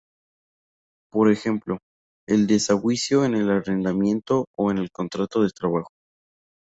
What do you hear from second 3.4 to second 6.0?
arrendamiento o en el contrato de trabajo.